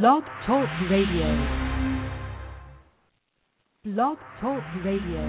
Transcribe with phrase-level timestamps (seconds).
[0.00, 1.28] Blog Talk Radio.
[3.84, 5.20] Blog Talk Radio.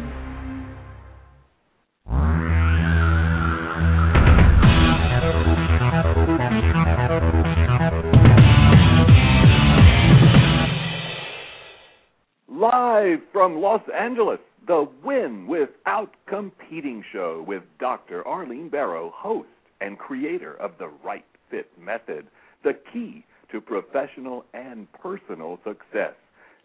[12.48, 18.26] Live from Los Angeles, the Win Without Competing show with Dr.
[18.26, 19.50] Arlene Barro, host
[19.82, 22.28] and creator of the Right Fit Method,
[22.64, 26.14] the key to professional and personal success.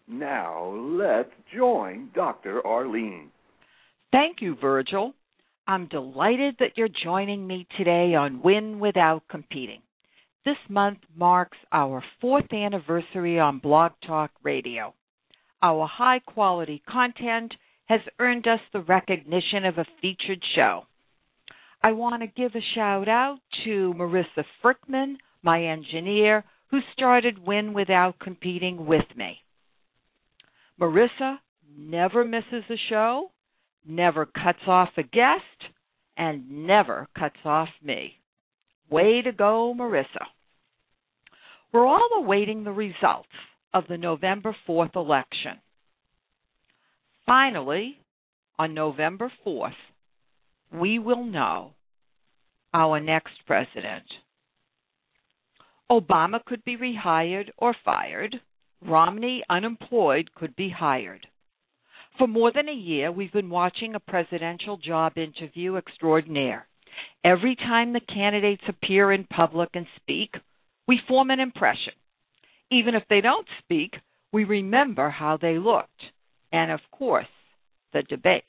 [0.07, 2.65] Now, let's join Dr.
[2.65, 3.29] Arlene.
[4.11, 5.13] Thank you, Virgil.
[5.67, 9.81] I'm delighted that you're joining me today on Win Without Competing.
[10.45, 14.95] This month marks our fourth anniversary on Blog Talk Radio.
[15.61, 17.53] Our high quality content
[17.85, 20.85] has earned us the recognition of a featured show.
[21.83, 27.73] I want to give a shout out to Marissa Frickman, my engineer, who started Win
[27.73, 29.37] Without Competing with me.
[30.79, 31.37] Marissa
[31.77, 33.31] never misses a show,
[33.85, 35.43] never cuts off a guest,
[36.17, 38.13] and never cuts off me.
[38.89, 40.25] Way to go, Marissa.
[41.71, 43.27] We're all awaiting the results
[43.73, 45.59] of the November 4th election.
[47.25, 47.97] Finally,
[48.57, 49.71] on November 4th,
[50.73, 51.73] we will know
[52.73, 54.05] our next president.
[55.91, 58.39] Obama could be rehired or fired.
[58.81, 61.25] Romney, unemployed, could be hired.
[62.17, 66.67] For more than a year, we've been watching a presidential job interview extraordinaire.
[67.23, 70.35] Every time the candidates appear in public and speak,
[70.87, 71.93] we form an impression.
[72.71, 73.93] Even if they don't speak,
[74.31, 76.01] we remember how they looked.
[76.51, 77.27] And of course,
[77.93, 78.45] the debates.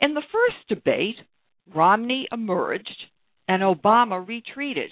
[0.00, 1.16] In the first debate,
[1.74, 3.06] Romney emerged
[3.48, 4.90] and Obama retreated.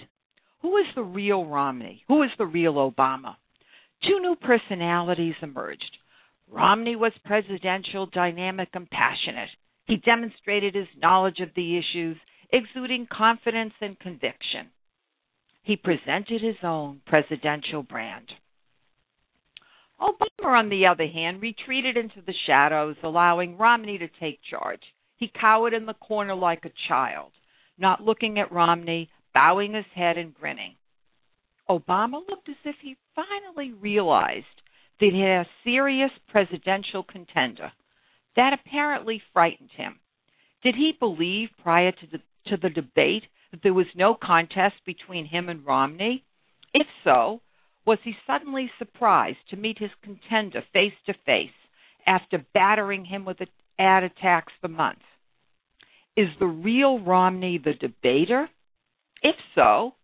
[0.61, 2.03] Who is the real Romney?
[2.07, 3.35] Who is the real Obama?
[4.07, 5.97] Two new personalities emerged.
[6.49, 9.49] Romney was presidential, dynamic, and passionate.
[9.85, 12.17] He demonstrated his knowledge of the issues,
[12.51, 14.69] exuding confidence and conviction.
[15.63, 18.31] He presented his own presidential brand.
[20.01, 24.81] Obama, on the other hand, retreated into the shadows, allowing Romney to take charge.
[25.17, 27.31] He cowered in the corner like a child,
[27.77, 30.75] not looking at Romney, bowing his head and grinning.
[31.69, 34.45] Obama looked as if he finally realized
[34.99, 37.71] that he had a serious presidential contender.
[38.35, 39.99] That apparently frightened him.
[40.63, 45.25] Did he believe prior to the to the debate that there was no contest between
[45.25, 46.23] him and Romney?
[46.73, 47.41] If so,
[47.85, 51.49] was he suddenly surprised to meet his contender face to face
[52.05, 53.37] after battering him with
[53.77, 55.05] ad attacks for months?
[56.15, 58.49] Is the real Romney the debater?
[59.21, 59.95] If so,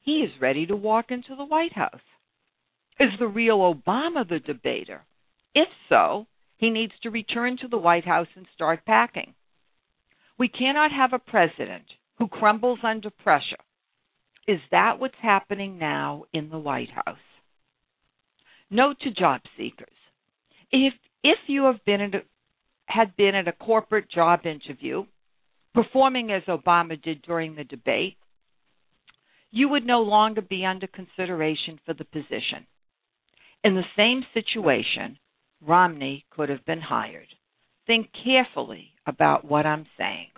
[0.00, 2.00] he is ready to walk into the White House.
[2.98, 5.02] Is the real Obama the debater?
[5.54, 6.26] If so,
[6.56, 9.34] he needs to return to the White House and start packing.
[10.38, 11.84] We cannot have a president
[12.18, 13.62] who crumbles under pressure.
[14.46, 17.18] Is that what's happening now in the White House?
[18.70, 19.88] Note to job seekers.
[20.70, 22.22] If if you have been at a,
[22.86, 25.04] had been at a corporate job interview,
[25.74, 28.16] performing as Obama did during the debate,
[29.50, 32.66] you would no longer be under consideration for the position.
[33.64, 35.18] In the same situation,
[35.60, 37.28] Romney could have been hired.
[37.86, 40.28] Think carefully about what I'm saying.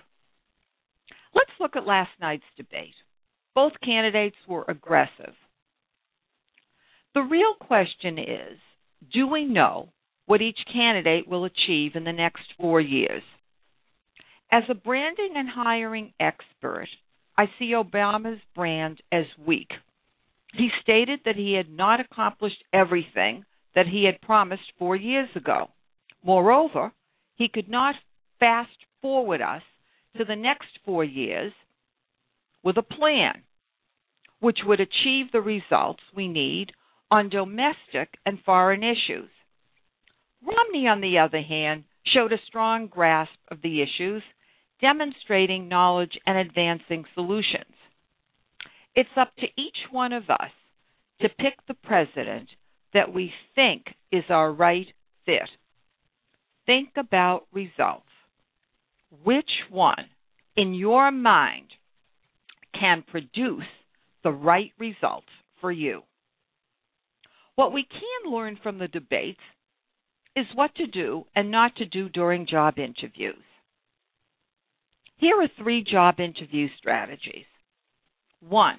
[1.34, 2.94] Let's look at last night's debate.
[3.54, 5.34] Both candidates were aggressive.
[7.14, 8.58] The real question is
[9.12, 9.88] do we know
[10.26, 13.22] what each candidate will achieve in the next four years?
[14.52, 16.88] As a branding and hiring expert,
[17.38, 19.70] I see Obama's brand as weak.
[20.52, 23.44] He stated that he had not accomplished everything
[23.76, 25.70] that he had promised four years ago.
[26.24, 26.92] Moreover,
[27.36, 27.94] he could not
[28.40, 29.62] fast forward us
[30.16, 31.52] to the next four years
[32.64, 33.42] with a plan
[34.40, 36.72] which would achieve the results we need
[37.10, 39.30] on domestic and foreign issues.
[40.42, 44.22] Romney, on the other hand, showed a strong grasp of the issues,
[44.80, 47.74] demonstrating knowledge and advancing solutions.
[48.94, 50.50] It's up to each one of us
[51.20, 52.48] to pick the president
[52.92, 54.86] that we think is our right
[55.26, 55.48] fit.
[56.66, 58.06] Think about results.
[59.24, 60.06] Which one,
[60.56, 61.68] in your mind,
[62.78, 63.64] can produce
[64.22, 65.26] the right results
[65.60, 66.02] for you?
[67.56, 69.40] What we can learn from the debates
[70.36, 73.42] is what to do and not to do during job interviews.
[75.20, 77.44] Here are three job interview strategies.
[78.40, 78.78] One,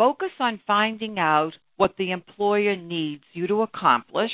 [0.00, 4.30] Focus on finding out what the employer needs you to accomplish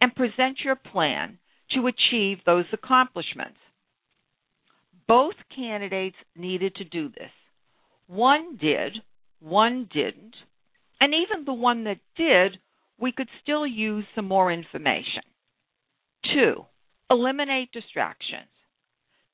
[0.00, 1.36] and present your plan
[1.72, 3.58] to achieve those accomplishments.
[5.06, 7.30] Both candidates needed to do this.
[8.06, 8.94] One did,
[9.40, 10.36] one didn't,
[11.02, 12.56] and even the one that did,
[12.98, 15.24] we could still use some more information.
[16.32, 16.64] Two,
[17.10, 18.48] eliminate distractions.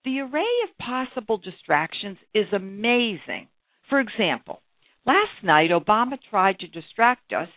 [0.05, 3.49] The array of possible distractions is amazing.
[3.89, 4.63] For example,
[5.05, 7.49] last night Obama tried to distract us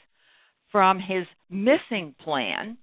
[0.71, 2.77] from his missing plan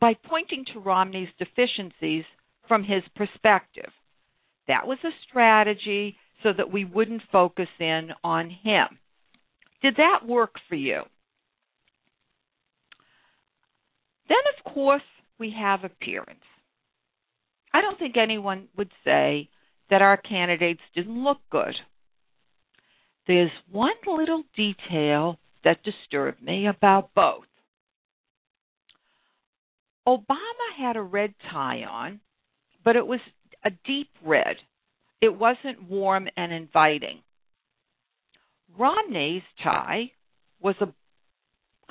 [0.00, 2.24] by pointing to Romney's deficiencies
[2.66, 3.90] from his perspective.
[4.68, 8.98] That was a strategy so that we wouldn't focus in on him.
[9.82, 11.02] Did that work for you?
[14.28, 15.02] Then, of course,
[15.38, 16.40] we have appearance.
[17.74, 19.48] I don't think anyone would say
[19.90, 21.74] that our candidates didn't look good.
[23.26, 27.44] There's one little detail that disturbed me about both.
[30.06, 30.36] Obama
[30.78, 32.20] had a red tie on,
[32.84, 33.20] but it was
[33.64, 34.56] a deep red.
[35.20, 37.22] It wasn't warm and inviting.
[38.78, 40.12] Romney's tie
[40.60, 40.88] was a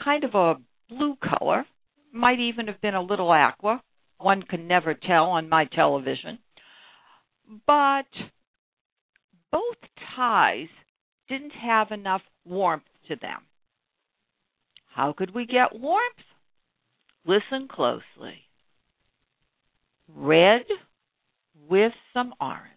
[0.01, 0.55] kind of a
[0.87, 1.65] blue color,
[2.13, 3.81] might even have been a little aqua.
[4.23, 6.39] One can never tell on my television.
[7.67, 8.05] But
[9.51, 9.77] both
[10.15, 10.69] ties
[11.27, 13.41] didn't have enough warmth to them.
[14.95, 16.15] How could we get warmth?
[17.25, 18.47] Listen closely.
[20.07, 20.65] Red
[21.69, 22.69] with some orange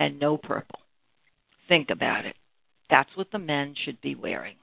[0.00, 0.80] and no purple.
[1.68, 2.34] Think about it.
[2.90, 4.56] That's what the men should be wearing.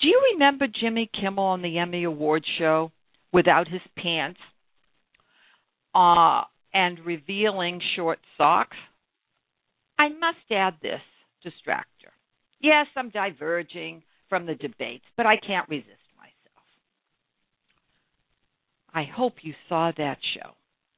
[0.00, 2.90] Do you remember Jimmy Kimmel on the Emmy Award show
[3.32, 4.40] without his pants
[5.94, 6.42] uh,
[6.72, 8.76] and revealing short socks?
[9.98, 11.00] I must add this
[11.44, 12.12] distractor.
[12.60, 16.64] Yes, I'm diverging from the debates, but I can't resist myself.
[18.94, 20.50] I hope you saw that show.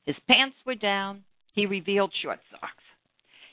[0.05, 1.25] His pants were down,
[1.55, 2.85] he revealed short socks.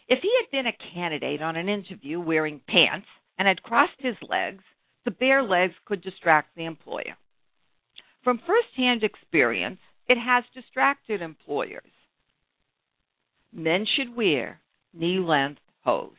[0.08, 4.16] If he had been a candidate on an interview wearing pants and had crossed his
[4.28, 4.64] legs,
[5.06, 7.16] the bare legs could distract the employer.
[8.24, 11.92] From first-hand experience, it has distracted employers.
[13.54, 14.60] Men should wear
[14.94, 16.12] knee-length hose.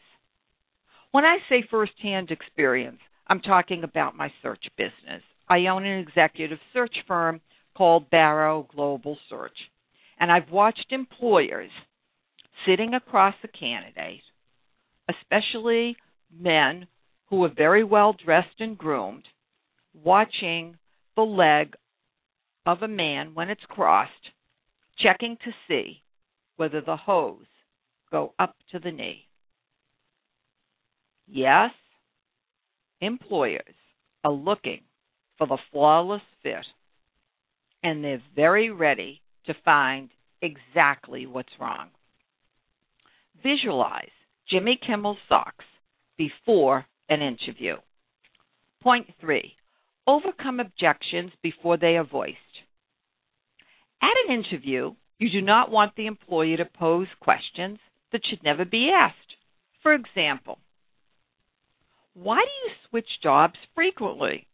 [1.12, 5.23] When I say first-hand experience, I'm talking about my search business.
[5.49, 7.41] I own an executive search firm
[7.76, 9.56] called Barro Global Search,
[10.19, 11.70] and I've watched employers–
[12.67, 14.23] sitting across a candidate,
[15.08, 15.97] especially
[16.32, 16.87] men
[17.29, 19.25] who are very well dressed and groomed,
[19.94, 20.76] watching
[21.17, 21.75] the leg
[22.66, 24.12] of a man when it's crossed,
[24.98, 26.02] checking to see
[26.56, 27.46] whether the hose
[28.10, 29.26] go up to the knee.
[31.26, 31.70] Yes,
[33.00, 33.74] employers
[34.24, 34.80] are looking
[35.38, 36.66] for the flawless fit,
[37.82, 40.10] and they're very ready to find
[40.42, 41.88] exactly what's wrong.
[43.42, 44.10] Visualize
[44.50, 45.64] Jimmy Kimmel's socks
[46.18, 47.76] before an interview.
[48.82, 49.54] Point three,
[50.06, 52.36] overcome objections before they are voiced.
[54.02, 57.79] At an interview, you do not want the employee to pose questions
[58.12, 59.17] that should never be asked.
[59.82, 60.58] For example,
[62.14, 64.47] why do you switch jobs frequently?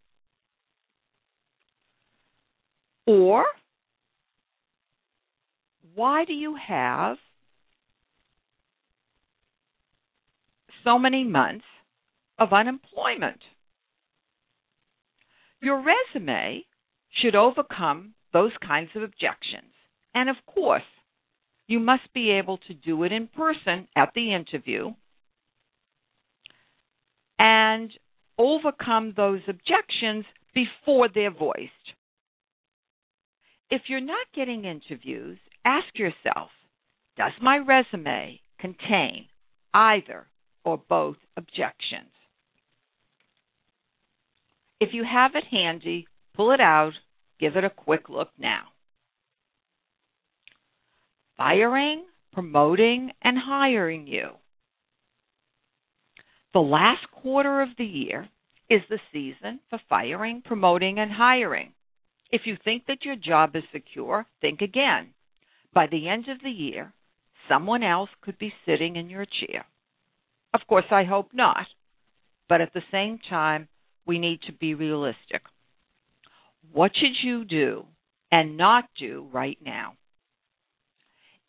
[3.07, 3.47] Or,
[5.95, 7.17] why do you have
[10.87, 11.65] so many months
[12.39, 13.41] of unemployment.
[15.61, 16.65] Your resume
[17.11, 19.73] should overcome those kinds of objections.
[20.15, 20.83] And of course,
[21.67, 24.91] you must be able to do it in person at the interview
[27.39, 27.91] and
[28.39, 31.73] overcome those objections before they're voiced.
[33.71, 36.51] If you're not getting interviews, ask yourself
[37.17, 39.29] Does my resume contain
[39.73, 40.27] either
[40.63, 42.13] or both objections.
[44.79, 46.93] If you have it handy, pull it out,
[47.39, 48.65] give it a quick look now.
[51.37, 54.31] Firing, promoting, and hiring you.
[56.55, 58.29] The last quarter of the year
[58.71, 61.73] is the season for firing, promoting, and hiring.
[62.31, 65.11] If you think that your job is secure, think again.
[65.75, 66.93] By the end of the year,
[67.49, 69.67] someone else could be sitting in your chair.
[70.55, 71.67] Of course, I hope not.
[72.49, 73.69] But at the same time,
[74.07, 75.43] we need to be realistic.
[76.73, 77.87] What should you do
[78.31, 79.95] and not do right now?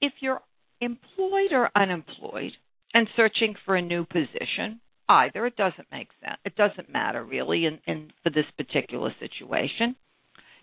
[0.01, 0.41] If you're
[0.79, 2.51] employed or unemployed
[2.93, 6.37] and searching for a new position, Either it doesn't make sense.
[6.43, 9.95] It doesn't matter really in, in for this particular situation.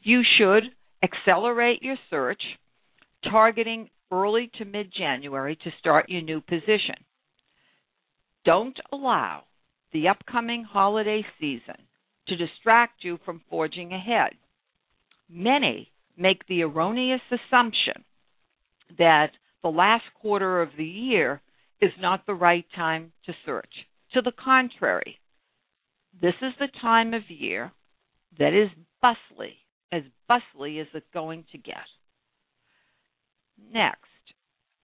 [0.02, 0.64] You should
[1.02, 2.42] accelerate your search,
[3.30, 6.96] targeting early to mid January to start your new position.
[8.44, 9.44] Don't allow
[9.94, 11.76] the upcoming holiday season
[12.28, 14.32] to distract you from forging ahead.
[15.28, 18.04] Many make the erroneous assumption
[18.99, 19.31] that
[19.62, 21.40] the last quarter of the year
[21.81, 23.73] is not the right time to search.
[24.12, 25.19] To the contrary,
[26.21, 27.73] this is the time of year
[28.38, 28.69] that is
[29.02, 29.57] bustly,
[29.90, 31.87] as bustly as it's going to get.
[33.73, 33.99] Next,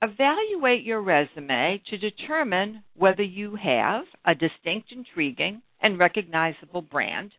[0.03, 7.33] evaluate your resume to determine whether you have a distinct, intriguing, and recognizable brand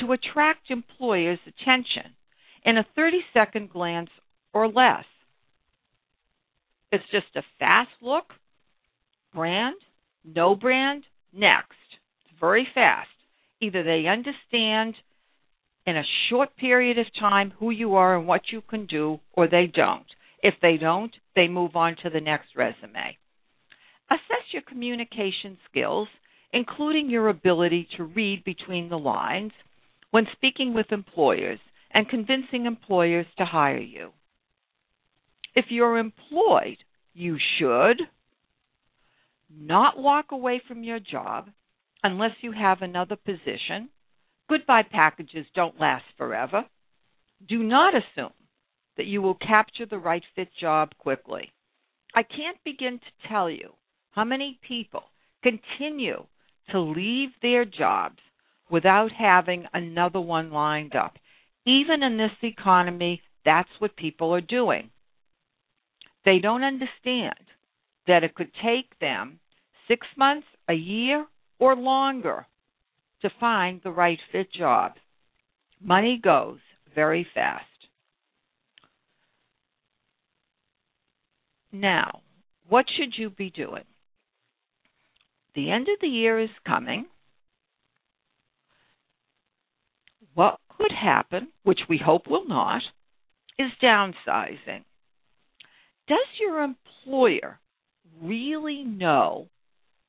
[0.00, 2.14] to attract employers' attention
[2.64, 4.10] in a 30 second glance
[4.52, 5.04] or less.
[6.92, 8.24] It's just a fast look,
[9.34, 9.76] brand,
[10.24, 11.76] no brand, next.
[12.24, 13.08] It's very fast.
[13.60, 14.94] Either they understand
[15.86, 19.46] in a short period of time who you are and what you can do, or
[19.48, 20.06] they don't.
[20.42, 23.16] If they don't, they move on to the next resume.
[24.10, 26.08] Assess your communication skills,
[26.52, 29.52] including your ability to read between the lines
[30.10, 31.58] when speaking with employers
[31.96, 34.10] and convincing employers to hire you.
[35.54, 36.76] If you're employed,
[37.14, 38.02] you should
[39.50, 41.48] not walk away from your job
[42.02, 43.88] unless you have another position.
[44.46, 46.66] Goodbye packages don't last forever.
[47.48, 48.34] Do not assume
[48.98, 51.50] that you will capture the right fit job quickly.
[52.14, 53.70] I can't begin to tell you
[54.10, 55.04] how many people
[55.42, 56.26] continue
[56.72, 58.18] to leave their jobs
[58.70, 61.14] without having another one lined up.
[61.66, 64.90] Even in this economy, that's what people are doing.
[66.24, 67.34] They don't understand
[68.06, 69.40] that it could take them
[69.88, 71.26] six months, a year,
[71.58, 72.46] or longer
[73.22, 74.92] to find the right fit job.
[75.80, 76.58] Money goes
[76.94, 77.64] very fast.
[81.72, 82.22] Now,
[82.68, 83.84] what should you be doing?
[85.54, 87.06] The end of the year is coming.
[90.34, 92.82] What could happen, which we hope will not,
[93.58, 94.84] is downsizing.
[96.08, 97.58] Does your employer
[98.22, 99.48] really know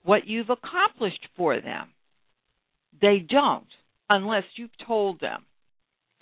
[0.03, 1.89] what you've accomplished for them?
[3.01, 3.67] They don't
[4.09, 5.45] unless you've told them.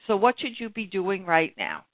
[0.07, 1.85] So, what should you be doing right now?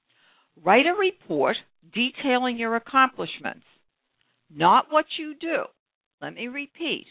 [0.63, 1.55] Write a report
[1.93, 3.65] detailing your accomplishments,
[4.53, 5.63] not what you do.
[6.21, 7.07] Let me repeat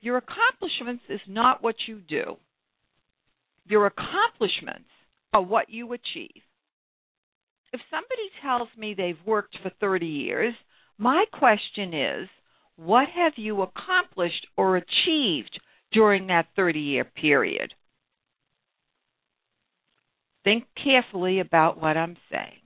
[0.00, 2.36] your accomplishments is not what you do,
[3.70, 4.88] your accomplishments
[5.32, 6.42] are what you achieve.
[7.72, 10.54] If somebody tells me they've worked for 30 years,
[10.98, 12.28] my question is
[12.76, 15.60] what have you accomplished or achieved
[15.92, 17.72] during that 30 year period?
[20.42, 22.60] Think carefully about what I'm saying.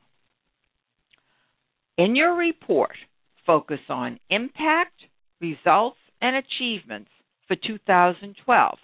[1.99, 2.97] In your report,
[3.45, 4.95] focus on impact,
[5.41, 7.11] results, and achievements
[7.47, 8.79] for 2012.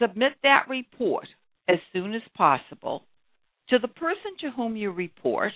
[0.00, 1.26] Submit that report
[1.68, 3.04] as soon as possible
[3.68, 5.52] to the person to whom you report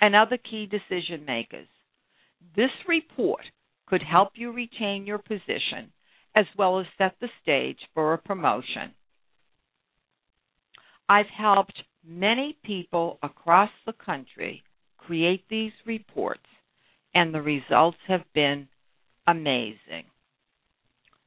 [0.00, 1.68] and other key decision makers.
[2.56, 3.42] This report
[3.86, 5.92] could help you retain your position
[6.34, 8.94] as well as set the stage for a promotion.
[11.08, 14.62] I've helped many people across the country
[14.96, 16.46] create these reports,
[17.14, 18.68] and the results have been
[19.26, 20.04] amazing.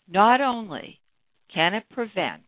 [0.07, 0.99] Not only
[1.55, 2.43] can it prevent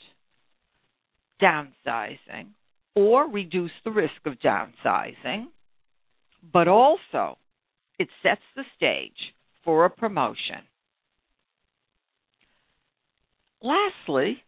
[1.42, 2.50] downsizing
[2.94, 5.46] or reduce the risk of downsizing,
[6.52, 7.38] but also
[7.98, 9.34] it sets the stage
[9.64, 10.62] for a promotion.
[13.62, 14.44] Lastly,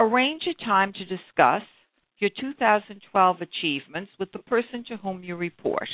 [0.00, 1.62] arrange a time to discuss
[2.18, 5.88] your 2012 achievements with the person to whom you report.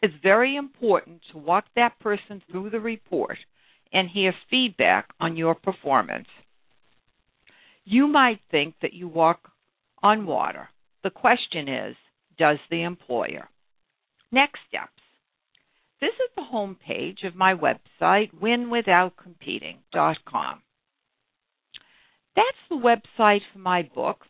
[0.00, 3.36] It's very important to walk that person through the report
[3.92, 6.28] and hear feedback on your performance.
[7.90, 9.50] You might think that you walk
[10.02, 10.68] on water.
[11.02, 11.96] The question is,
[12.36, 13.48] does the employer?
[14.30, 14.92] Next steps.
[15.98, 20.62] Visit the home page of my website, winwithoutcompeting.com.
[22.36, 24.26] That's the website for my book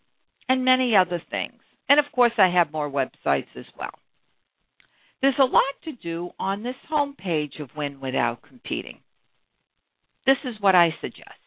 [0.49, 1.61] and many other things.
[1.89, 3.99] And of course, I have more websites as well.
[5.21, 9.01] There's a lot to do on this home page of Win Without Competing.
[10.27, 11.38] This is what I suggest.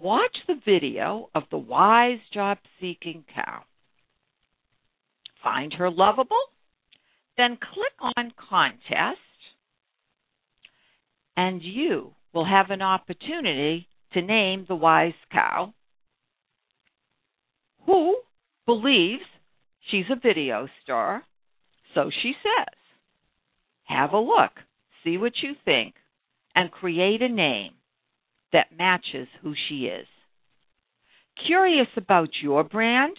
[0.00, 3.62] Watch the video of the wise job seeking cow.
[5.42, 6.36] Find her lovable,
[7.36, 9.18] then click on contest,
[11.36, 15.74] and you will have an opportunity to name the wise cow
[17.86, 18.18] who
[18.66, 19.22] believes
[19.90, 21.24] she's a video star,
[21.94, 22.74] so she says.
[23.84, 24.52] Have a look,
[25.02, 25.94] see what you think,
[26.54, 27.72] and create a name
[28.52, 30.06] that matches who she is.
[31.46, 33.16] Curious about your brand?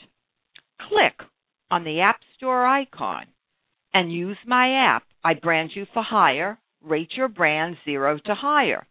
[0.87, 1.27] Click
[1.71, 3.25] on the App Store icon
[3.93, 5.03] and use my app.
[5.23, 6.57] I brand you for hire.
[6.81, 8.87] Rate your brand zero to Hire.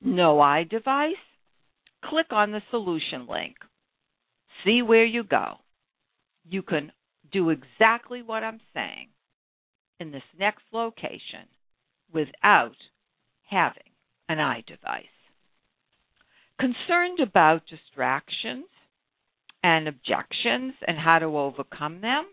[0.00, 1.12] No iDevice?
[2.04, 3.56] Click on the solution link.
[4.64, 5.54] See where you go.
[6.48, 6.92] You can
[7.32, 9.08] do exactly what I'm saying
[9.98, 11.48] in this next location
[12.12, 12.76] without
[13.50, 13.82] having
[14.28, 15.04] an iDevice.
[16.58, 18.66] Concerned about distractions
[19.62, 22.26] and objections and how to overcome them?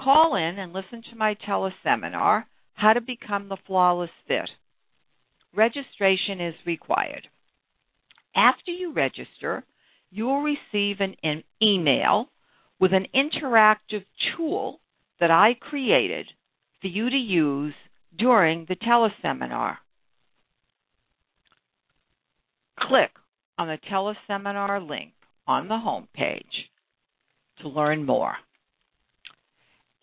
[0.00, 4.50] Call in and listen to my teleseminar, How to Become the Flawless Fit.
[5.54, 7.26] Registration is required.
[8.36, 9.64] After you register,
[10.10, 12.28] you will receive an, an email
[12.78, 14.04] with an interactive
[14.36, 14.80] tool
[15.20, 16.26] that I created
[16.80, 17.74] for you to use
[18.16, 19.78] during the teleseminar.
[22.80, 23.10] Click
[23.58, 25.12] on the teleseminar link
[25.46, 26.44] on the home page
[27.60, 28.34] to learn more.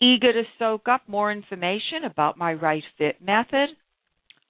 [0.01, 3.69] Eager to soak up more information about my Right Fit method?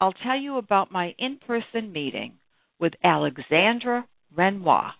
[0.00, 2.38] I'll tell you about my in person meeting
[2.78, 4.92] with Alexandre Renoir,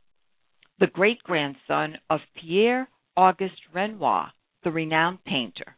[0.79, 4.33] the great grandson of Pierre Auguste Renoir,
[4.65, 5.77] the renowned painter.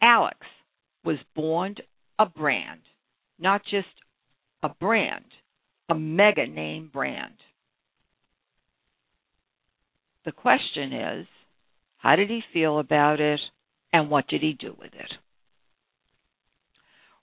[0.00, 0.38] Alex
[1.04, 1.74] was born
[2.18, 2.80] a brand,
[3.38, 3.88] not just
[4.62, 5.24] a brand,
[5.88, 7.34] a mega name brand.
[10.24, 11.26] The question is,
[11.96, 13.40] how did he feel about it
[13.92, 15.12] and what did he do with it?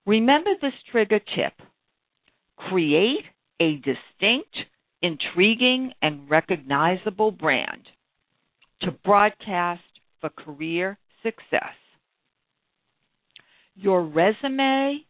[0.06, 1.54] Remember this trigger tip.
[2.58, 3.24] Create
[3.60, 4.56] a distinct,
[5.02, 7.84] intriguing, and recognizable brand
[8.82, 9.82] to broadcast
[10.20, 11.76] for career success.
[13.76, 15.06] Your resume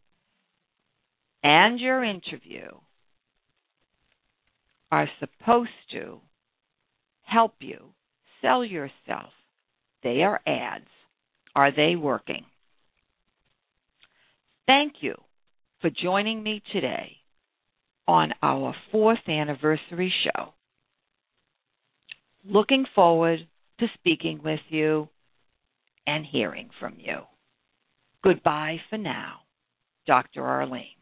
[1.44, 2.68] and your interview
[4.92, 6.20] are supposed to
[7.24, 7.80] help you
[8.42, 9.32] sell yourself.
[10.04, 10.88] They are ads.
[11.56, 12.46] Are they working?
[14.66, 15.16] Thank you
[15.82, 17.18] for joining me today
[18.08, 20.54] on our fourth anniversary show.
[22.46, 23.40] Looking forward
[23.80, 25.10] to speaking with you
[26.08, 27.20] and hearing from you.
[28.24, 29.40] Goodbye for now,
[30.08, 30.44] Dr.
[30.44, 30.99] Arlene.